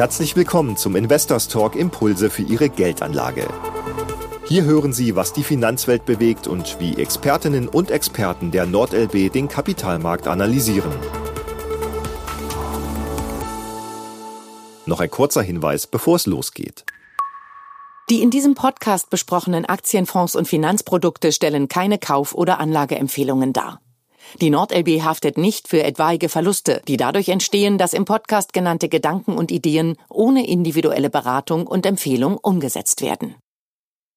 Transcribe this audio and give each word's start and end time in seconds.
Herzlich 0.00 0.34
willkommen 0.34 0.78
zum 0.78 0.96
Investors 0.96 1.46
Talk 1.48 1.76
Impulse 1.76 2.30
für 2.30 2.40
Ihre 2.40 2.70
Geldanlage. 2.70 3.46
Hier 4.48 4.64
hören 4.64 4.94
Sie, 4.94 5.14
was 5.14 5.34
die 5.34 5.42
Finanzwelt 5.42 6.06
bewegt 6.06 6.46
und 6.46 6.80
wie 6.80 6.96
Expertinnen 6.96 7.68
und 7.68 7.90
Experten 7.90 8.50
der 8.50 8.64
NordLB 8.64 9.30
den 9.30 9.46
Kapitalmarkt 9.46 10.26
analysieren. 10.26 10.90
Noch 14.86 15.00
ein 15.00 15.10
kurzer 15.10 15.42
Hinweis, 15.42 15.86
bevor 15.86 16.16
es 16.16 16.24
losgeht. 16.24 16.86
Die 18.08 18.22
in 18.22 18.30
diesem 18.30 18.54
Podcast 18.54 19.10
besprochenen 19.10 19.66
Aktienfonds 19.66 20.34
und 20.34 20.48
Finanzprodukte 20.48 21.30
stellen 21.30 21.68
keine 21.68 21.98
Kauf- 21.98 22.34
oder 22.34 22.58
Anlageempfehlungen 22.58 23.52
dar. 23.52 23.82
Die 24.40 24.50
NordLB 24.50 25.02
haftet 25.02 25.36
nicht 25.36 25.68
für 25.68 25.82
etwaige 25.82 26.28
Verluste, 26.28 26.82
die 26.86 26.96
dadurch 26.96 27.28
entstehen, 27.28 27.78
dass 27.78 27.92
im 27.92 28.04
Podcast 28.04 28.52
genannte 28.52 28.88
Gedanken 28.88 29.36
und 29.36 29.50
Ideen 29.50 29.96
ohne 30.08 30.46
individuelle 30.46 31.10
Beratung 31.10 31.66
und 31.66 31.84
Empfehlung 31.84 32.36
umgesetzt 32.36 33.02
werden. 33.02 33.34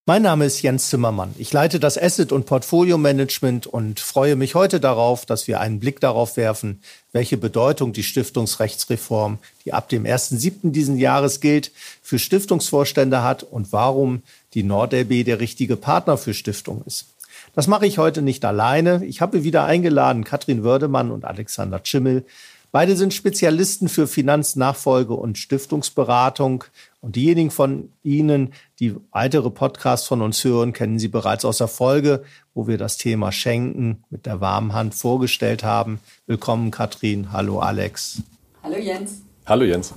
Mein 0.05 0.23
Name 0.23 0.43
ist 0.43 0.61
Jens 0.61 0.89
Zimmermann. 0.89 1.33
Ich 1.37 1.53
leite 1.53 1.79
das 1.79 1.97
Asset- 1.97 2.33
und 2.33 2.45
Portfolio-Management 2.45 3.67
und 3.67 4.01
freue 4.01 4.35
mich 4.35 4.53
heute 4.53 4.81
darauf, 4.81 5.25
dass 5.25 5.47
wir 5.47 5.61
einen 5.61 5.79
Blick 5.79 6.01
darauf 6.01 6.35
werfen, 6.35 6.81
welche 7.13 7.37
Bedeutung 7.37 7.93
die 7.93 8.03
Stiftungsrechtsreform, 8.03 9.39
die 9.63 9.71
ab 9.71 9.87
dem 9.87 10.03
1.7. 10.03 10.71
diesen 10.71 10.97
Jahres 10.97 11.39
gilt, 11.39 11.71
für 12.01 12.19
Stiftungsvorstände 12.19 13.23
hat 13.23 13.43
und 13.43 13.71
warum 13.71 14.23
die 14.55 14.63
NordLB 14.63 15.23
der 15.23 15.39
richtige 15.39 15.77
Partner 15.77 16.17
für 16.17 16.33
Stiftungen 16.33 16.83
ist. 16.85 17.12
Das 17.53 17.67
mache 17.67 17.85
ich 17.85 17.99
heute 17.99 18.23
nicht 18.23 18.43
alleine. 18.45 19.05
Ich 19.05 19.21
habe 19.21 19.43
wieder 19.43 19.65
eingeladen 19.65 20.23
Katrin 20.23 20.63
Wördemann 20.63 21.11
und 21.11 21.23
Alexander 21.23 21.79
Schimmel. 21.83 22.25
Beide 22.71 22.97
sind 22.97 23.13
Spezialisten 23.13 23.89
für 23.89 24.07
Finanznachfolge 24.07 25.13
und 25.13 25.37
Stiftungsberatung. 25.37 26.63
Und 27.01 27.15
diejenigen 27.15 27.51
von 27.51 27.89
Ihnen, 28.01 28.53
die 28.79 28.95
weitere 29.11 29.51
Podcasts 29.51 30.07
von 30.07 30.23
uns 30.23 30.43
hören, 30.43 30.73
kennen 30.73 30.97
Sie 30.97 31.09
bereits 31.09 31.45
aus 31.45 31.59
der 31.59 31.67
Folge, 31.67 32.23
wo 32.55 32.65
wir 32.65 32.79
das 32.79 32.97
Thema 32.97 33.31
Schenken 33.31 34.03
mit 34.09 34.25
der 34.25 34.41
warmen 34.41 34.73
Hand 34.73 34.95
vorgestellt 34.95 35.63
haben. 35.63 35.99
Willkommen, 36.25 36.71
Katrin. 36.71 37.31
Hallo, 37.31 37.59
Alex. 37.59 38.23
Hallo, 38.63 38.77
Jens. 38.77 39.21
Hallo, 39.45 39.63
Jens. 39.63 39.93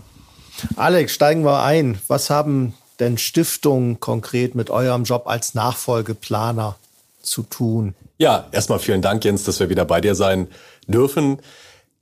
Alex, 0.77 1.15
steigen 1.15 1.43
wir 1.47 1.63
ein. 1.63 1.99
Was 2.09 2.29
haben 2.29 2.75
denn 3.01 3.17
Stiftungen 3.17 3.99
konkret 4.01 4.55
mit 4.55 4.69
eurem 4.69 5.05
Job 5.05 5.27
als 5.27 5.55
Nachfolgeplaner 5.55 6.77
zu 7.27 7.43
tun. 7.43 7.95
Ja, 8.19 8.49
erstmal 8.53 8.79
vielen 8.79 9.03
Dank, 9.03 9.25
Jens, 9.25 9.45
dass 9.45 9.61
wir 9.61 9.69
wieder 9.69 9.85
bei 9.85 10.01
dir 10.01 10.15
sein 10.15 10.49
dürfen. 10.87 11.39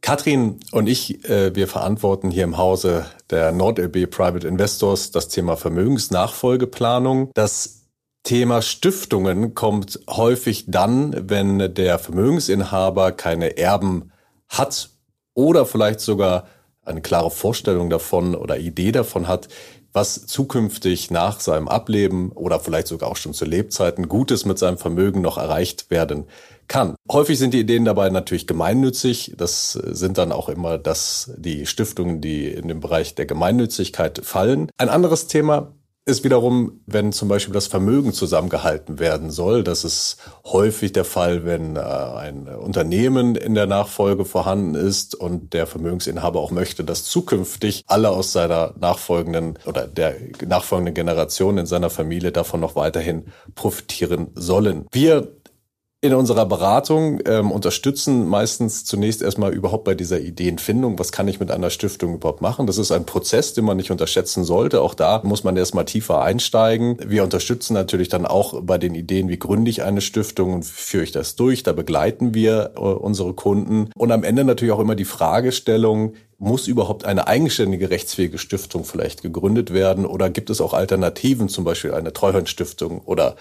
Katrin 0.01 0.61
und 0.71 0.87
ich, 0.87 1.25
äh, 1.29 1.55
wir 1.55 1.67
verantworten 1.67 2.31
hier 2.31 2.45
im 2.45 2.59
Hause 2.59 3.07
der 3.31 3.53
NordLB 3.53 4.07
Private 4.11 4.47
Investors 4.47 5.11
das 5.11 5.29
Thema 5.29 5.57
Vermögensnachfolgeplanung. 5.57 7.31
Das 7.35 7.85
Thema 8.23 8.63
Stiftungen 8.63 9.55
kommt 9.55 10.01
häufig 10.09 10.65
dann, 10.69 11.29
wenn 11.31 11.75
der 11.75 11.99
Vermögensinhaber 11.99 13.13
keine 13.13 13.57
Erben 13.57 14.13
hat 14.49 14.91
oder 15.35 15.67
vielleicht 15.67 16.01
sogar 16.01 16.49
eine 16.83 17.01
klare 17.01 17.31
Vorstellung 17.31 17.91
davon 17.91 18.35
oder 18.35 18.59
Idee 18.59 18.93
davon 18.93 19.27
hat, 19.27 19.49
was 19.95 20.27
zukünftig 20.27 21.11
nach 21.11 21.41
seinem 21.41 21.69
Ableben 21.69 22.33
oder 22.33 22.61
vielleicht 22.61 22.89
sogar 22.89 23.11
auch 23.11 23.17
schon 23.17 23.33
zu 23.33 23.45
Lebzeiten 23.45 24.09
Gutes 24.09 24.45
mit 24.45 24.59
seinem 24.59 24.77
Vermögen 24.77 25.21
noch 25.21 25.39
erreicht 25.39 25.89
werden 25.91 26.25
kann. 26.67 26.97
Häufig 27.11 27.39
sind 27.39 27.55
die 27.55 27.61
Ideen 27.61 27.85
dabei 27.85 28.11
natürlich 28.11 28.47
gemeinnützig. 28.47 29.35
Das 29.37 29.73
sind 29.73 30.19
dann 30.19 30.33
auch 30.33 30.49
immer 30.49 30.79
das, 30.79 31.33
die 31.37 31.65
Stiftungen, 31.67 32.21
die 32.21 32.49
in 32.49 32.69
den 32.69 32.81
Bereich 32.81 33.15
der 33.15 33.27
Gemeinnützigkeit 33.27 34.21
fallen. 34.25 34.69
Ein 34.77 34.89
anderes 34.89 35.29
Thema 35.29 35.73
ist 36.07 36.23
wiederum, 36.23 36.81
wenn 36.87 37.13
zum 37.13 37.29
Beispiel 37.29 37.55
das 37.55 37.67
Vermögen 37.67 38.13
zusammengehalten 38.13 38.99
werden 38.99 39.31
soll. 39.31 39.65
Das 39.65 39.85
ist 39.85 40.19
häufig 40.45 40.93
der 40.93 41.05
Fall, 41.07 41.47
wenn 41.47 41.77
äh, 41.77 41.81
ein 41.81 42.47
Unternehmen 42.47 43.37
in 43.37 43.55
der 43.55 43.67
Nachfolge 43.67 44.27
vorhanden 44.27 44.75
ist 44.75 45.15
und 45.15 45.55
der 45.55 45.67
Vermögensinhaber 45.67 46.41
auch 46.41 46.51
möchte, 46.51 46.85
dass 46.85 47.05
zukünftig 47.05 47.85
alle 47.87 48.11
aus 48.11 48.33
seiner 48.33 48.75
nachfolgenden 48.79 49.59
oder 49.65 49.87
der 49.87 50.17
nachfolgenden 50.47 50.95
Generation 50.95 51.57
in 51.57 51.67
seiner 51.67 51.89
Familie 51.89 52.33
davon 52.33 52.61
noch 52.61 52.77
weiterhin 52.77 53.25
profitieren 53.55 54.29
sollen. 54.35 54.87
Wir 54.93 55.29
in 56.05 56.13
unserer 56.13 56.45
Beratung 56.45 57.19
ähm, 57.25 57.51
unterstützen 57.51 58.29
meistens 58.29 58.85
zunächst 58.85 59.23
erstmal 59.23 59.55
überhaupt 59.55 59.85
bei 59.85 59.95
dieser 59.95 60.21
Ideenfindung, 60.21 60.99
was 60.99 61.13
kann 61.13 61.27
ich 61.29 61.41
mit 61.41 61.51
einer 61.51 61.71
Stiftung 61.71 62.17
überhaupt 62.17 62.43
machen. 62.43 62.67
Das 62.67 62.77
ist 62.77 62.93
ein 62.93 63.07
Prozess, 63.07 63.55
den 63.55 63.65
man 63.65 63.79
nicht 63.79 63.91
unterschätzen 63.91 64.45
sollte. 64.45 64.83
Auch 64.83 64.93
da 64.93 65.23
muss 65.25 65.45
man 65.45 65.57
erstmal 65.57 65.87
tiefer 65.87 66.21
einsteigen. 66.21 66.99
Wir 67.07 67.25
unterstützen 67.25 67.73
natürlich 67.73 68.11
dann 68.11 68.27
auch 68.27 68.61
bei 68.61 68.77
den 68.77 68.95
Ideen, 68.95 69.31
wie 69.31 69.39
gründe 69.39 69.71
ich 69.71 69.83
eine 69.83 70.03
Stiftung 70.03 70.53
und 70.53 70.67
führe 70.67 71.05
ich 71.05 71.13
das 71.13 71.37
durch. 71.37 71.63
Da 71.63 71.73
begleiten 71.73 72.35
wir 72.35 72.73
äh, 72.77 72.81
unsere 72.81 73.33
Kunden. 73.33 73.89
Und 73.97 74.13
am 74.13 74.25
Ende 74.25 74.45
natürlich 74.45 74.75
auch 74.75 74.81
immer 74.81 74.97
die 74.97 75.07
Fragestellung, 75.07 76.13
muss 76.37 76.67
überhaupt 76.67 77.07
eine 77.07 77.27
eigenständige 77.29 77.89
rechtsfähige 77.89 78.39
Stiftung 78.39 78.85
vielleicht 78.85 79.23
gegründet 79.23 79.73
werden 79.73 80.05
oder 80.05 80.29
gibt 80.29 80.51
es 80.51 80.61
auch 80.61 80.75
Alternativen, 80.75 81.49
zum 81.49 81.65
Beispiel 81.65 81.95
eine 81.95 82.13
Treuhandstiftung 82.13 83.01
oder 83.07 83.37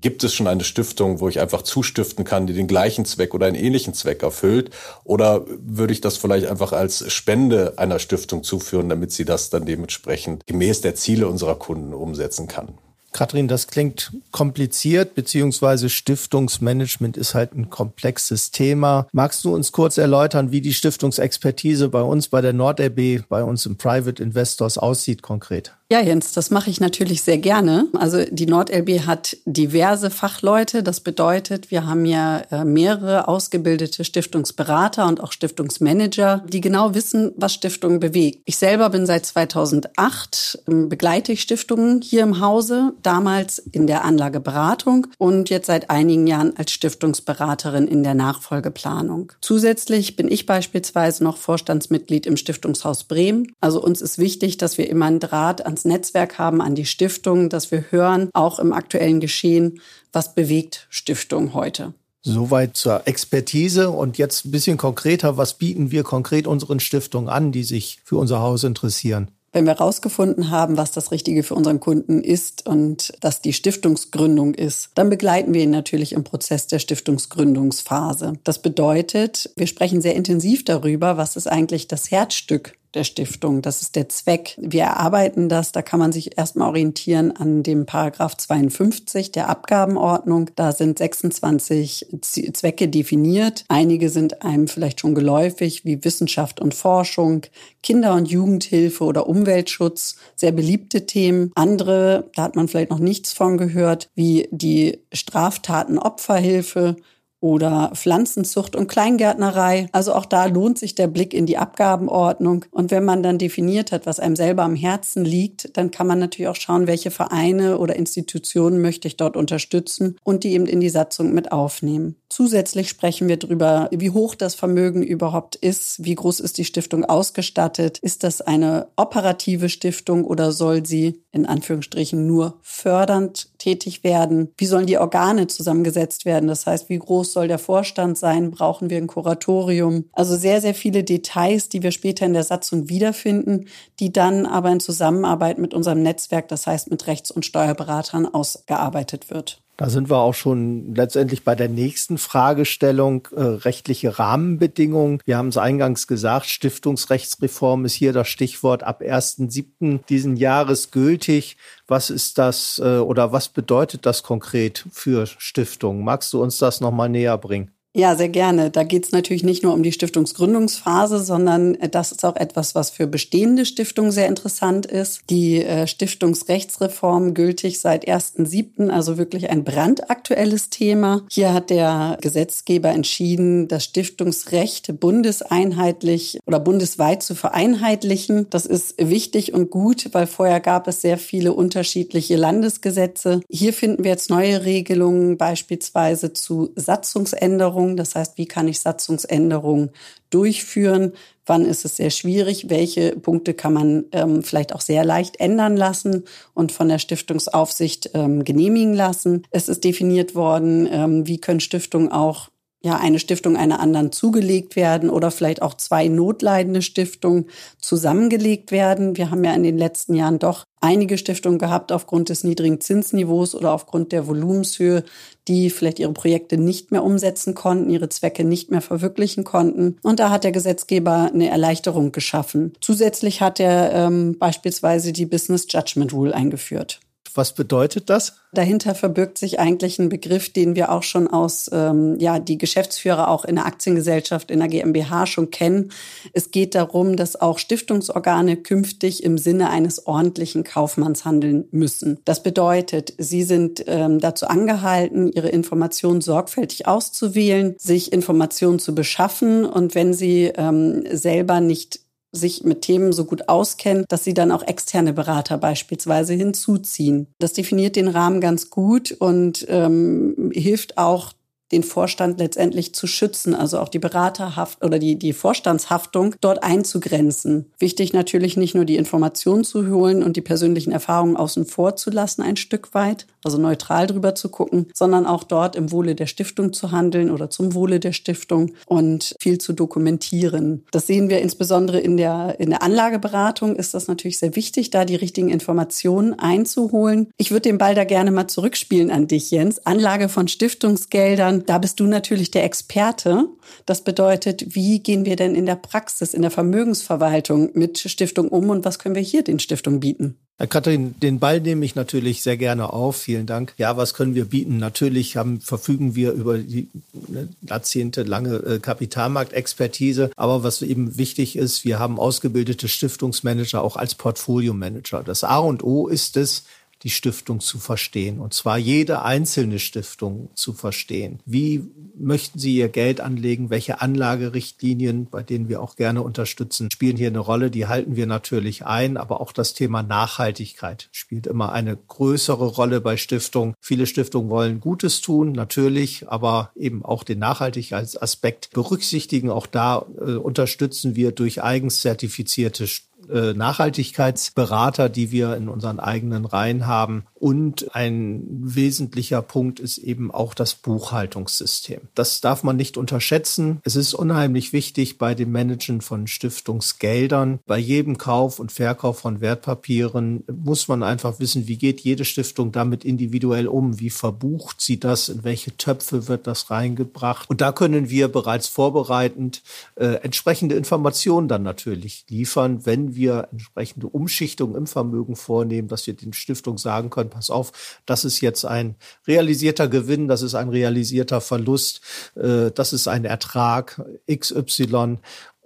Gibt 0.00 0.22
es 0.22 0.32
schon 0.32 0.46
eine 0.46 0.62
Stiftung, 0.62 1.20
wo 1.20 1.28
ich 1.28 1.40
einfach 1.40 1.62
zustiften 1.62 2.24
kann, 2.24 2.46
die 2.46 2.52
den 2.52 2.68
gleichen 2.68 3.04
Zweck 3.04 3.34
oder 3.34 3.46
einen 3.46 3.56
ähnlichen 3.56 3.94
Zweck 3.94 4.22
erfüllt? 4.22 4.70
Oder 5.04 5.44
würde 5.48 5.92
ich 5.92 6.00
das 6.00 6.16
vielleicht 6.16 6.46
einfach 6.46 6.72
als 6.72 7.10
Spende 7.12 7.74
einer 7.76 7.98
Stiftung 7.98 8.44
zuführen, 8.44 8.88
damit 8.88 9.12
sie 9.12 9.24
das 9.24 9.50
dann 9.50 9.66
dementsprechend 9.66 10.46
gemäß 10.46 10.82
der 10.82 10.94
Ziele 10.94 11.26
unserer 11.26 11.56
Kunden 11.56 11.94
umsetzen 11.94 12.46
kann? 12.46 12.68
Katrin, 13.12 13.48
das 13.48 13.66
klingt 13.66 14.12
kompliziert, 14.30 15.14
beziehungsweise 15.14 15.88
Stiftungsmanagement 15.88 17.16
ist 17.16 17.34
halt 17.34 17.54
ein 17.54 17.70
komplexes 17.70 18.50
Thema. 18.50 19.08
Magst 19.12 19.44
du 19.44 19.54
uns 19.54 19.72
kurz 19.72 19.98
erläutern, 19.98 20.52
wie 20.52 20.60
die 20.60 20.74
Stiftungsexpertise 20.74 21.88
bei 21.88 22.02
uns, 22.02 22.28
bei 22.28 22.40
der 22.40 22.52
NordLB, 22.52 23.28
bei 23.28 23.42
uns 23.42 23.66
im 23.66 23.76
Private 23.76 24.22
Investors 24.22 24.78
aussieht 24.78 25.22
konkret? 25.22 25.74
Ja, 25.90 26.02
Jens, 26.02 26.32
das 26.32 26.50
mache 26.50 26.68
ich 26.68 26.80
natürlich 26.80 27.22
sehr 27.22 27.38
gerne. 27.38 27.86
Also 27.94 28.22
die 28.30 28.44
NordLB 28.44 29.06
hat 29.06 29.38
diverse 29.46 30.10
Fachleute. 30.10 30.82
Das 30.82 31.00
bedeutet, 31.00 31.70
wir 31.70 31.86
haben 31.86 32.04
ja 32.04 32.42
äh, 32.50 32.66
mehrere 32.66 33.26
ausgebildete 33.26 34.04
Stiftungsberater 34.04 35.06
und 35.06 35.22
auch 35.22 35.32
Stiftungsmanager, 35.32 36.44
die 36.46 36.60
genau 36.60 36.94
wissen, 36.94 37.32
was 37.36 37.54
Stiftungen 37.54 38.00
bewegt. 38.00 38.42
Ich 38.44 38.58
selber 38.58 38.90
bin 38.90 39.06
seit 39.06 39.24
2008, 39.24 40.64
ähm, 40.68 40.90
begleite 40.90 41.32
ich 41.32 41.40
Stiftungen 41.40 42.02
hier 42.02 42.22
im 42.22 42.40
Hause, 42.40 42.92
damals 43.02 43.58
in 43.58 43.86
der 43.86 44.04
Anlageberatung 44.04 45.06
und 45.16 45.48
jetzt 45.48 45.68
seit 45.68 45.88
einigen 45.88 46.26
Jahren 46.26 46.54
als 46.58 46.72
Stiftungsberaterin 46.72 47.88
in 47.88 48.02
der 48.02 48.14
Nachfolgeplanung. 48.14 49.32
Zusätzlich 49.40 50.16
bin 50.16 50.30
ich 50.30 50.44
beispielsweise 50.44 51.24
noch 51.24 51.38
Vorstandsmitglied 51.38 52.26
im 52.26 52.36
Stiftungshaus 52.36 53.04
Bremen. 53.04 53.54
Also 53.62 53.82
uns 53.82 54.02
ist 54.02 54.18
wichtig, 54.18 54.58
dass 54.58 54.76
wir 54.76 54.90
immer 54.90 55.06
einen 55.06 55.20
Draht 55.20 55.64
ans 55.78 55.84
Netzwerk 55.84 56.38
haben, 56.38 56.60
an 56.60 56.74
die 56.74 56.86
Stiftung, 56.86 57.48
dass 57.48 57.70
wir 57.70 57.84
hören, 57.90 58.30
auch 58.32 58.58
im 58.58 58.72
aktuellen 58.72 59.20
Geschehen, 59.20 59.80
was 60.12 60.34
bewegt 60.34 60.86
Stiftung 60.90 61.54
heute. 61.54 61.94
Soweit 62.22 62.76
zur 62.76 63.06
Expertise 63.06 63.90
und 63.90 64.18
jetzt 64.18 64.44
ein 64.44 64.50
bisschen 64.50 64.76
konkreter, 64.76 65.36
was 65.36 65.54
bieten 65.54 65.90
wir 65.90 66.02
konkret 66.02 66.46
unseren 66.46 66.80
Stiftungen 66.80 67.28
an, 67.28 67.52
die 67.52 67.62
sich 67.62 68.00
für 68.04 68.16
unser 68.16 68.40
Haus 68.40 68.64
interessieren? 68.64 69.30
Wenn 69.52 69.64
wir 69.64 69.74
herausgefunden 69.74 70.50
haben, 70.50 70.76
was 70.76 70.92
das 70.92 71.10
Richtige 71.10 71.42
für 71.42 71.54
unseren 71.54 71.80
Kunden 71.80 72.22
ist 72.22 72.66
und 72.66 73.14
dass 73.20 73.40
die 73.40 73.54
Stiftungsgründung 73.54 74.54
ist, 74.54 74.90
dann 74.94 75.08
begleiten 75.08 75.54
wir 75.54 75.62
ihn 75.62 75.70
natürlich 75.70 76.12
im 76.12 76.22
Prozess 76.22 76.66
der 76.66 76.80
Stiftungsgründungsphase. 76.80 78.34
Das 78.44 78.60
bedeutet, 78.60 79.50
wir 79.56 79.66
sprechen 79.66 80.02
sehr 80.02 80.16
intensiv 80.16 80.66
darüber, 80.66 81.16
was 81.16 81.36
ist 81.36 81.46
eigentlich 81.46 81.88
das 81.88 82.10
Herzstück 82.10 82.74
der 82.94 83.04
Stiftung. 83.04 83.62
Das 83.62 83.82
ist 83.82 83.96
der 83.96 84.08
Zweck. 84.08 84.56
Wir 84.58 84.82
erarbeiten 84.82 85.48
das. 85.48 85.72
Da 85.72 85.82
kann 85.82 86.00
man 86.00 86.12
sich 86.12 86.38
erstmal 86.38 86.68
orientieren 86.68 87.32
an 87.36 87.62
dem 87.62 87.86
Paragraph 87.86 88.36
52 88.36 89.32
der 89.32 89.48
Abgabenordnung. 89.48 90.50
Da 90.56 90.72
sind 90.72 90.98
26 90.98 92.06
Zwecke 92.20 92.88
definiert. 92.88 93.64
Einige 93.68 94.08
sind 94.08 94.42
einem 94.42 94.68
vielleicht 94.68 95.00
schon 95.00 95.14
geläufig, 95.14 95.84
wie 95.84 96.02
Wissenschaft 96.04 96.60
und 96.60 96.74
Forschung, 96.74 97.42
Kinder- 97.82 98.14
und 98.14 98.28
Jugendhilfe 98.30 99.04
oder 99.04 99.28
Umweltschutz. 99.28 100.16
Sehr 100.34 100.52
beliebte 100.52 101.06
Themen. 101.06 101.52
Andere, 101.54 102.30
da 102.34 102.44
hat 102.44 102.56
man 102.56 102.68
vielleicht 102.68 102.90
noch 102.90 102.98
nichts 102.98 103.32
von 103.32 103.58
gehört, 103.58 104.08
wie 104.14 104.48
die 104.50 105.00
Straftatenopferhilfe 105.12 106.96
oder 107.40 107.92
Pflanzenzucht 107.94 108.74
und 108.74 108.88
Kleingärtnerei. 108.88 109.88
Also 109.92 110.14
auch 110.14 110.26
da 110.26 110.46
lohnt 110.46 110.78
sich 110.78 110.94
der 110.94 111.06
Blick 111.06 111.34
in 111.34 111.46
die 111.46 111.58
Abgabenordnung. 111.58 112.64
Und 112.70 112.90
wenn 112.90 113.04
man 113.04 113.22
dann 113.22 113.38
definiert 113.38 113.92
hat, 113.92 114.06
was 114.06 114.20
einem 114.20 114.36
selber 114.36 114.64
am 114.64 114.74
Herzen 114.74 115.24
liegt, 115.24 115.76
dann 115.76 115.90
kann 115.90 116.06
man 116.06 116.18
natürlich 116.18 116.48
auch 116.48 116.56
schauen, 116.56 116.86
welche 116.86 117.10
Vereine 117.10 117.78
oder 117.78 117.96
Institutionen 117.96 118.80
möchte 118.80 119.08
ich 119.08 119.16
dort 119.16 119.36
unterstützen 119.36 120.16
und 120.24 120.44
die 120.44 120.52
eben 120.52 120.66
in 120.66 120.80
die 120.80 120.90
Satzung 120.90 121.32
mit 121.32 121.52
aufnehmen. 121.52 122.16
Zusätzlich 122.28 122.88
sprechen 122.88 123.28
wir 123.28 123.38
darüber, 123.38 123.88
wie 123.90 124.10
hoch 124.10 124.34
das 124.34 124.54
Vermögen 124.54 125.02
überhaupt 125.02 125.56
ist, 125.56 126.04
wie 126.04 126.14
groß 126.14 126.40
ist 126.40 126.58
die 126.58 126.64
Stiftung 126.64 127.04
ausgestattet, 127.04 127.98
ist 127.98 128.22
das 128.22 128.42
eine 128.42 128.88
operative 128.96 129.68
Stiftung 129.68 130.24
oder 130.24 130.52
soll 130.52 130.84
sie 130.84 131.22
in 131.32 131.46
Anführungsstrichen 131.46 132.26
nur 132.26 132.58
fördernd 132.60 133.48
tätig 133.58 134.04
werden? 134.04 134.50
Wie 134.58 134.66
sollen 134.66 134.86
die 134.86 134.98
Organe 134.98 135.46
zusammengesetzt 135.46 136.26
werden? 136.26 136.48
Das 136.48 136.66
heißt, 136.66 136.88
wie 136.88 136.98
groß 136.98 137.27
soll 137.32 137.48
der 137.48 137.58
Vorstand 137.58 138.18
sein? 138.18 138.50
Brauchen 138.50 138.90
wir 138.90 138.98
ein 138.98 139.06
Kuratorium? 139.06 140.04
Also 140.12 140.36
sehr, 140.36 140.60
sehr 140.60 140.74
viele 140.74 141.04
Details, 141.04 141.68
die 141.68 141.82
wir 141.82 141.90
später 141.90 142.26
in 142.26 142.32
der 142.32 142.44
Satzung 142.44 142.88
wiederfinden, 142.88 143.66
die 144.00 144.12
dann 144.12 144.46
aber 144.46 144.70
in 144.70 144.80
Zusammenarbeit 144.80 145.58
mit 145.58 145.74
unserem 145.74 146.02
Netzwerk, 146.02 146.48
das 146.48 146.66
heißt 146.66 146.90
mit 146.90 147.06
Rechts- 147.06 147.30
und 147.30 147.44
Steuerberatern 147.44 148.26
ausgearbeitet 148.26 149.30
wird. 149.30 149.62
Da 149.78 149.88
sind 149.88 150.10
wir 150.10 150.16
auch 150.16 150.34
schon 150.34 150.92
letztendlich 150.96 151.44
bei 151.44 151.54
der 151.54 151.68
nächsten 151.68 152.18
Fragestellung, 152.18 153.28
äh, 153.30 153.40
rechtliche 153.40 154.18
Rahmenbedingungen. 154.18 155.22
Wir 155.24 155.38
haben 155.38 155.48
es 155.48 155.56
eingangs 155.56 156.08
gesagt, 156.08 156.46
Stiftungsrechtsreform 156.46 157.84
ist 157.84 157.94
hier 157.94 158.12
das 158.12 158.26
Stichwort 158.26 158.82
ab 158.82 159.02
1.7. 159.02 160.00
diesen 160.08 160.36
Jahres 160.36 160.90
gültig. 160.90 161.56
Was 161.86 162.10
ist 162.10 162.38
das 162.38 162.80
äh, 162.84 162.98
oder 162.98 163.30
was 163.30 163.50
bedeutet 163.50 164.04
das 164.04 164.24
konkret 164.24 164.84
für 164.90 165.26
Stiftungen? 165.28 166.02
Magst 166.02 166.32
du 166.32 166.42
uns 166.42 166.58
das 166.58 166.80
nochmal 166.80 167.08
näher 167.08 167.38
bringen? 167.38 167.70
Ja, 167.96 168.14
sehr 168.16 168.28
gerne. 168.28 168.70
Da 168.70 168.84
geht 168.84 169.06
es 169.06 169.12
natürlich 169.12 169.42
nicht 169.42 169.62
nur 169.62 169.72
um 169.72 169.82
die 169.82 169.92
Stiftungsgründungsphase, 169.92 171.20
sondern 171.20 171.74
äh, 171.76 171.88
das 171.88 172.12
ist 172.12 172.24
auch 172.24 172.36
etwas, 172.36 172.74
was 172.74 172.90
für 172.90 173.06
bestehende 173.06 173.64
Stiftungen 173.64 174.12
sehr 174.12 174.28
interessant 174.28 174.84
ist. 174.84 175.22
Die 175.30 175.64
äh, 175.64 175.86
Stiftungsrechtsreform 175.86 177.32
gültig 177.32 177.80
seit 177.80 178.06
1.7., 178.06 178.90
also 178.90 179.16
wirklich 179.16 179.48
ein 179.48 179.64
brandaktuelles 179.64 180.68
Thema. 180.68 181.22
Hier 181.30 181.54
hat 181.54 181.70
der 181.70 182.18
Gesetzgeber 182.20 182.90
entschieden, 182.90 183.68
das 183.68 183.84
Stiftungsrecht 183.84 185.00
bundeseinheitlich 185.00 186.40
oder 186.46 186.60
bundesweit 186.60 187.22
zu 187.22 187.34
vereinheitlichen. 187.34 188.50
Das 188.50 188.66
ist 188.66 188.96
wichtig 188.98 189.54
und 189.54 189.70
gut, 189.70 190.10
weil 190.12 190.26
vorher 190.26 190.60
gab 190.60 190.88
es 190.88 191.00
sehr 191.00 191.16
viele 191.16 191.54
unterschiedliche 191.54 192.36
Landesgesetze. 192.36 193.40
Hier 193.48 193.72
finden 193.72 194.04
wir 194.04 194.10
jetzt 194.10 194.28
neue 194.28 194.66
Regelungen, 194.66 195.38
beispielsweise 195.38 196.34
zu 196.34 196.70
Satzungsänderungen 196.76 197.77
Satzungsänderungen. 197.78 197.96
Das 197.96 198.14
heißt, 198.14 198.38
wie 198.38 198.46
kann 198.46 198.68
ich 198.68 198.80
Satzungsänderungen 198.80 199.90
durchführen? 200.30 201.12
Wann 201.46 201.64
ist 201.64 201.84
es 201.84 201.96
sehr 201.96 202.10
schwierig? 202.10 202.68
Welche 202.68 203.16
Punkte 203.16 203.54
kann 203.54 203.72
man 203.72 204.04
ähm, 204.12 204.42
vielleicht 204.42 204.74
auch 204.74 204.82
sehr 204.82 205.04
leicht 205.04 205.40
ändern 205.40 205.76
lassen 205.76 206.24
und 206.54 206.72
von 206.72 206.88
der 206.88 206.98
Stiftungsaufsicht 206.98 208.10
ähm, 208.14 208.44
genehmigen 208.44 208.94
lassen? 208.94 209.44
Es 209.50 209.68
ist 209.68 209.84
definiert 209.84 210.34
worden, 210.34 210.88
ähm, 210.90 211.26
wie 211.26 211.38
können 211.38 211.60
Stiftungen 211.60 212.12
auch 212.12 212.50
ja, 212.80 212.96
eine 212.96 213.18
Stiftung 213.18 213.56
einer 213.56 213.80
anderen 213.80 214.12
zugelegt 214.12 214.76
werden 214.76 215.10
oder 215.10 215.30
vielleicht 215.30 215.62
auch 215.62 215.74
zwei 215.74 216.06
notleidende 216.06 216.80
Stiftungen 216.80 217.46
zusammengelegt 217.80 218.70
werden. 218.70 219.16
Wir 219.16 219.30
haben 219.30 219.42
ja 219.42 219.52
in 219.52 219.64
den 219.64 219.76
letzten 219.76 220.14
Jahren 220.14 220.38
doch 220.38 220.64
einige 220.80 221.18
Stiftungen 221.18 221.58
gehabt 221.58 221.90
aufgrund 221.90 222.28
des 222.28 222.44
niedrigen 222.44 222.80
Zinsniveaus 222.80 223.56
oder 223.56 223.72
aufgrund 223.72 224.12
der 224.12 224.28
Volumenshöhe, 224.28 225.02
die 225.48 225.70
vielleicht 225.70 225.98
ihre 225.98 226.12
Projekte 226.12 226.56
nicht 226.56 226.92
mehr 226.92 227.02
umsetzen 227.02 227.54
konnten, 227.54 227.90
ihre 227.90 228.10
Zwecke 228.10 228.44
nicht 228.44 228.70
mehr 228.70 228.80
verwirklichen 228.80 229.42
konnten. 229.42 229.96
Und 230.04 230.20
da 230.20 230.30
hat 230.30 230.44
der 230.44 230.52
Gesetzgeber 230.52 231.30
eine 231.32 231.48
Erleichterung 231.48 232.12
geschaffen. 232.12 232.74
Zusätzlich 232.80 233.40
hat 233.40 233.58
er 233.58 233.92
ähm, 233.92 234.36
beispielsweise 234.38 235.12
die 235.12 235.26
Business 235.26 235.66
Judgment 235.68 236.12
Rule 236.12 236.32
eingeführt. 236.32 237.00
Was 237.34 237.54
bedeutet 237.54 238.10
das? 238.10 238.34
Dahinter 238.52 238.94
verbirgt 238.94 239.36
sich 239.36 239.60
eigentlich 239.60 239.98
ein 239.98 240.08
Begriff, 240.08 240.52
den 240.52 240.74
wir 240.74 240.90
auch 240.90 241.02
schon 241.02 241.28
aus, 241.28 241.70
ähm, 241.72 242.16
ja, 242.18 242.38
die 242.38 242.56
Geschäftsführer 242.56 243.28
auch 243.28 243.44
in 243.44 243.56
der 243.56 243.66
Aktiengesellschaft, 243.66 244.50
in 244.50 244.60
der 244.60 244.68
GmbH 244.68 245.26
schon 245.26 245.50
kennen. 245.50 245.92
Es 246.32 246.50
geht 246.50 246.74
darum, 246.74 247.16
dass 247.16 247.40
auch 247.40 247.58
Stiftungsorgane 247.58 248.56
künftig 248.56 249.22
im 249.22 249.36
Sinne 249.36 249.68
eines 249.70 250.06
ordentlichen 250.06 250.64
Kaufmanns 250.64 251.24
handeln 251.24 251.68
müssen. 251.70 252.18
Das 252.24 252.42
bedeutet, 252.42 253.12
sie 253.18 253.42
sind 253.42 253.84
ähm, 253.86 254.18
dazu 254.18 254.46
angehalten, 254.46 255.30
ihre 255.30 255.48
Informationen 255.48 256.22
sorgfältig 256.22 256.86
auszuwählen, 256.86 257.74
sich 257.78 258.12
Informationen 258.12 258.78
zu 258.78 258.94
beschaffen 258.94 259.66
und 259.66 259.94
wenn 259.94 260.14
sie 260.14 260.52
ähm, 260.56 261.04
selber 261.10 261.60
nicht 261.60 262.00
sich 262.32 262.64
mit 262.64 262.82
Themen 262.82 263.12
so 263.12 263.24
gut 263.24 263.48
auskennen, 263.48 264.04
dass 264.08 264.24
sie 264.24 264.34
dann 264.34 264.52
auch 264.52 264.62
externe 264.62 265.12
Berater 265.12 265.58
beispielsweise 265.58 266.34
hinzuziehen. 266.34 267.28
Das 267.38 267.52
definiert 267.52 267.96
den 267.96 268.08
Rahmen 268.08 268.40
ganz 268.40 268.70
gut 268.70 269.12
und 269.12 269.66
ähm, 269.68 270.50
hilft 270.52 270.98
auch 270.98 271.32
den 271.72 271.82
Vorstand 271.82 272.38
letztendlich 272.38 272.94
zu 272.94 273.06
schützen, 273.06 273.54
also 273.54 273.78
auch 273.78 273.88
die 273.88 273.98
Beraterhaft 273.98 274.84
oder 274.84 274.98
die, 274.98 275.18
die 275.18 275.32
Vorstandshaftung 275.32 276.34
dort 276.40 276.62
einzugrenzen. 276.62 277.70
Wichtig 277.78 278.12
natürlich 278.12 278.56
nicht 278.56 278.74
nur 278.74 278.84
die 278.84 278.96
Informationen 278.96 279.64
zu 279.64 279.86
holen 279.88 280.22
und 280.22 280.36
die 280.36 280.40
persönlichen 280.40 280.92
Erfahrungen 280.92 281.36
außen 281.36 281.66
vor 281.66 281.96
zu 281.96 282.10
lassen 282.10 282.42
ein 282.42 282.56
Stück 282.56 282.94
weit, 282.94 283.26
also 283.44 283.58
neutral 283.58 284.06
drüber 284.06 284.34
zu 284.34 284.48
gucken, 284.48 284.86
sondern 284.94 285.26
auch 285.26 285.44
dort 285.44 285.76
im 285.76 285.92
Wohle 285.92 286.14
der 286.14 286.26
Stiftung 286.26 286.72
zu 286.72 286.90
handeln 286.90 287.30
oder 287.30 287.50
zum 287.50 287.74
Wohle 287.74 288.00
der 288.00 288.12
Stiftung 288.12 288.72
und 288.86 289.34
viel 289.40 289.58
zu 289.58 289.72
dokumentieren. 289.72 290.84
Das 290.90 291.06
sehen 291.06 291.28
wir 291.28 291.40
insbesondere 291.40 292.00
in 292.00 292.16
der, 292.16 292.56
in 292.58 292.70
der 292.70 292.82
Anlageberatung 292.82 293.76
ist 293.76 293.94
das 293.94 294.08
natürlich 294.08 294.38
sehr 294.38 294.56
wichtig, 294.56 294.90
da 294.90 295.04
die 295.04 295.16
richtigen 295.16 295.50
Informationen 295.50 296.34
einzuholen. 296.38 297.28
Ich 297.36 297.50
würde 297.50 297.62
den 297.62 297.78
Ball 297.78 297.94
da 297.94 298.04
gerne 298.04 298.30
mal 298.30 298.48
zurückspielen 298.48 299.10
an 299.10 299.28
dich, 299.28 299.50
Jens. 299.50 299.84
Anlage 299.86 300.28
von 300.28 300.48
Stiftungsgeldern 300.48 301.57
da 301.66 301.78
bist 301.78 302.00
du 302.00 302.06
natürlich 302.06 302.50
der 302.50 302.64
Experte. 302.64 303.46
Das 303.86 304.02
bedeutet, 304.02 304.74
wie 304.74 305.00
gehen 305.00 305.24
wir 305.24 305.36
denn 305.36 305.54
in 305.54 305.66
der 305.66 305.76
Praxis, 305.76 306.34
in 306.34 306.42
der 306.42 306.50
Vermögensverwaltung 306.50 307.70
mit 307.74 307.98
Stiftung 307.98 308.48
um 308.48 308.70
und 308.70 308.84
was 308.84 308.98
können 308.98 309.14
wir 309.14 309.22
hier 309.22 309.42
den 309.42 309.58
Stiftungen 309.58 310.00
bieten? 310.00 310.36
Herr 310.60 310.66
Katrin, 310.66 311.14
den 311.20 311.38
Ball 311.38 311.60
nehme 311.60 311.84
ich 311.84 311.94
natürlich 311.94 312.42
sehr 312.42 312.56
gerne 312.56 312.92
auf. 312.92 313.16
Vielen 313.16 313.46
Dank. 313.46 313.74
Ja, 313.78 313.96
was 313.96 314.12
können 314.12 314.34
wir 314.34 314.46
bieten? 314.46 314.78
Natürlich 314.78 315.36
haben, 315.36 315.60
verfügen 315.60 316.16
wir 316.16 316.32
über 316.32 316.58
die 316.58 316.88
ne, 317.28 317.48
jahrzehntelange 317.62 318.56
äh, 318.56 318.78
Kapitalmarktexpertise. 318.80 320.32
Aber 320.34 320.64
was 320.64 320.82
eben 320.82 321.16
wichtig 321.16 321.54
ist, 321.54 321.84
wir 321.84 322.00
haben 322.00 322.18
ausgebildete 322.18 322.88
Stiftungsmanager 322.88 323.84
auch 323.84 323.94
als 323.94 324.16
Portfoliomanager. 324.16 325.22
Das 325.22 325.44
A 325.44 325.58
und 325.58 325.84
O 325.84 326.08
ist 326.08 326.36
es, 326.36 326.64
die 327.02 327.10
Stiftung 327.10 327.60
zu 327.60 327.78
verstehen. 327.78 328.40
Und 328.40 328.54
zwar 328.54 328.78
jede 328.78 329.22
einzelne 329.22 329.78
Stiftung 329.78 330.50
zu 330.54 330.72
verstehen. 330.72 331.40
Wie 331.44 331.84
möchten 332.18 332.58
Sie 332.58 332.76
Ihr 332.76 332.88
Geld 332.88 333.20
anlegen? 333.20 333.70
Welche 333.70 334.00
Anlagerichtlinien, 334.00 335.26
bei 335.30 335.42
denen 335.42 335.68
wir 335.68 335.80
auch 335.80 335.96
gerne 335.96 336.22
unterstützen, 336.22 336.90
spielen 336.90 337.16
hier 337.16 337.28
eine 337.28 337.38
Rolle? 337.38 337.70
Die 337.70 337.86
halten 337.86 338.16
wir 338.16 338.26
natürlich 338.26 338.84
ein. 338.84 339.16
Aber 339.16 339.40
auch 339.40 339.52
das 339.52 339.74
Thema 339.74 340.02
Nachhaltigkeit 340.02 341.08
spielt 341.12 341.46
immer 341.46 341.72
eine 341.72 341.96
größere 341.96 342.66
Rolle 342.66 343.00
bei 343.00 343.16
Stiftungen. 343.16 343.74
Viele 343.80 344.06
Stiftungen 344.06 344.50
wollen 344.50 344.80
Gutes 344.80 345.20
tun, 345.20 345.52
natürlich, 345.52 346.28
aber 346.28 346.72
eben 346.74 347.04
auch 347.04 347.22
den 347.22 347.38
Nachhaltigkeitsaspekt 347.38 348.70
berücksichtigen. 348.72 349.50
Auch 349.50 349.66
da 349.66 350.04
äh, 350.20 350.32
unterstützen 350.32 351.14
wir 351.14 351.32
durch 351.32 351.62
eigens 351.62 352.00
zertifizierte 352.00 352.86
äh, 353.30 353.52
Nachhaltigkeitsberater, 353.54 355.08
die 355.08 355.30
wir 355.30 355.56
in 355.56 355.68
unseren 355.68 356.00
eigenen 356.00 356.44
Reihen 356.44 356.86
haben. 356.86 357.24
Und 357.34 357.94
ein 357.94 358.42
wesentlicher 358.48 359.42
Punkt 359.42 359.78
ist 359.78 359.98
eben 359.98 360.30
auch 360.30 360.54
das 360.54 360.74
Buchhaltungssystem. 360.74 362.00
Das 362.14 362.40
darf 362.40 362.64
man 362.64 362.76
nicht 362.76 362.96
unterschätzen. 362.96 363.80
Es 363.84 363.96
ist 363.96 364.14
unheimlich 364.14 364.72
wichtig 364.72 365.18
bei 365.18 365.34
dem 365.34 365.52
Managen 365.52 366.00
von 366.00 366.26
Stiftungsgeldern. 366.26 367.60
Bei 367.66 367.78
jedem 367.78 368.18
Kauf 368.18 368.58
und 368.58 368.72
Verkauf 368.72 369.20
von 369.20 369.40
Wertpapieren 369.40 370.42
muss 370.52 370.88
man 370.88 371.02
einfach 371.02 371.38
wissen, 371.38 371.68
wie 371.68 371.76
geht 371.76 372.00
jede 372.00 372.24
Stiftung 372.24 372.72
damit 372.72 373.04
individuell 373.04 373.68
um? 373.68 374.00
Wie 374.00 374.10
verbucht 374.10 374.80
sie 374.80 374.98
das? 374.98 375.28
In 375.28 375.44
welche 375.44 375.76
Töpfe 375.76 376.28
wird 376.28 376.46
das 376.46 376.70
reingebracht? 376.70 377.48
Und 377.48 377.60
da 377.60 377.72
können 377.72 378.10
wir 378.10 378.28
bereits 378.28 378.66
vorbereitend 378.66 379.62
äh, 379.94 380.06
entsprechende 380.22 380.74
Informationen 380.74 381.46
dann 381.46 381.62
natürlich 381.62 382.24
liefern, 382.28 382.84
wenn 382.84 383.14
wir 383.14 383.17
entsprechende 383.26 384.06
Umschichtungen 384.06 384.76
im 384.76 384.86
Vermögen 384.86 385.36
vornehmen, 385.36 385.88
dass 385.88 386.06
wir 386.06 386.14
den 386.14 386.32
Stiftungen 386.32 386.78
sagen 386.78 387.10
können, 387.10 387.30
pass 387.30 387.50
auf, 387.50 388.00
das 388.06 388.24
ist 388.24 388.40
jetzt 388.40 388.64
ein 388.64 388.96
realisierter 389.26 389.88
Gewinn, 389.88 390.28
das 390.28 390.42
ist 390.42 390.54
ein 390.54 390.68
realisierter 390.68 391.40
Verlust, 391.40 392.00
äh, 392.36 392.70
das 392.70 392.92
ist 392.92 393.08
ein 393.08 393.24
Ertrag 393.24 394.02
XY 394.32 395.18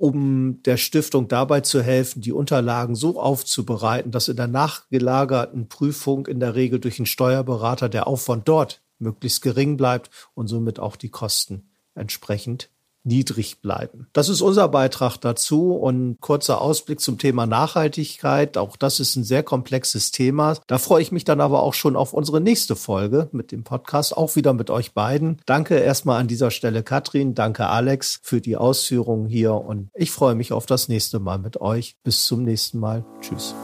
um 0.03 0.61
der 0.65 0.79
Stiftung 0.79 1.29
dabei 1.29 1.61
zu 1.61 1.81
helfen, 1.81 2.23
die 2.23 2.33
Unterlagen 2.33 2.97
so 2.97 3.21
aufzubereiten, 3.21 4.11
dass 4.11 4.27
in 4.27 4.35
der 4.35 4.49
nachgelagerten 4.49 5.69
Prüfung 5.69 6.27
in 6.27 6.41
der 6.41 6.57
Regel 6.57 6.81
durch 6.81 6.99
einen 6.99 7.07
Steuerberater 7.07 7.89
der 7.89 8.09
Aufwand 8.09 8.49
dort 8.49 8.83
möglichst 8.99 9.43
gering 9.43 9.77
bleibt 9.77 10.11
und 10.35 10.49
somit 10.49 10.81
auch 10.81 10.97
die 10.97 11.11
Kosten 11.11 11.71
entsprechend 11.95 12.69
niedrig 13.05 13.61
bleiben. 13.61 14.07
Das 14.13 14.29
ist 14.29 14.41
unser 14.41 14.69
Beitrag 14.69 15.17
dazu 15.19 15.75
und 15.75 16.17
kurzer 16.21 16.61
Ausblick 16.61 17.01
zum 17.01 17.19
Thema 17.19 17.47
Nachhaltigkeit. 17.47 18.57
Auch 18.57 18.77
das 18.77 19.01
ist 19.01 19.17
ein 19.17 19.25
sehr 19.25 19.43
komplexes 19.43 20.11
Thema. 20.13 20.57
Da 20.67 20.79
freue 20.79 21.03
ich 21.03 21.13
mich 21.13 21.25
dann 21.25 21.41
aber 21.41 21.63
auch 21.63 21.75
schon 21.75 21.97
auf 21.97 22.13
unsere 22.13 22.41
nächste 22.41 22.77
Folge 22.77 23.29
mit 23.33 23.53
dem 23.53 23.65
Podcast, 23.65 24.17
auch 24.17 24.37
wieder 24.37 24.53
mit 24.53 24.71
euch 24.71 24.93
beiden. 24.93 25.41
Danke 25.47 25.77
erstmal 25.77 26.21
an 26.21 26.29
dieser 26.29 26.51
Stelle 26.51 26.83
Katrin, 26.83 27.35
danke 27.35 27.67
Alex 27.67 28.21
für 28.23 28.41
die 28.41 28.57
Ausführungen 28.57 29.29
hier 29.29 29.55
und 29.55 29.91
ich 29.95 30.11
freue 30.11 30.35
mich 30.35 30.53
auf 30.53 30.67
das 30.67 30.89
nächste 30.89 31.19
Mal 31.19 31.39
mit 31.39 31.61
euch. 31.61 31.97
Bis 32.05 32.25
zum 32.25 32.43
nächsten 32.43 32.79
Mal. 32.79 33.05
Tschüss. 33.21 33.55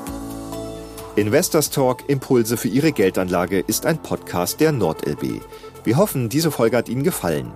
Investors 1.16 1.70
Talk 1.70 2.08
Impulse 2.08 2.56
für 2.56 2.68
Ihre 2.68 2.92
Geldanlage 2.92 3.58
ist 3.58 3.86
ein 3.86 4.00
Podcast 4.00 4.60
der 4.60 4.70
NordLB. 4.70 5.40
Wir 5.82 5.96
hoffen, 5.96 6.28
diese 6.28 6.52
Folge 6.52 6.76
hat 6.76 6.88
Ihnen 6.88 7.02
gefallen. 7.02 7.50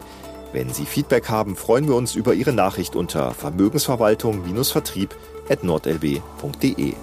Wenn 0.52 0.73
Sie 0.73 0.85
Feedback 0.85 1.28
haben, 1.28 1.56
freuen 1.56 1.88
wir 1.88 1.94
uns 1.94 2.14
über 2.14 2.35
Ihre 2.35 2.52
Nachricht 2.52 2.94
unter 2.94 3.32
Vermögensverwaltung-vertrieb 3.32 5.14
at 5.49 5.64
nordlb.de. 5.64 6.94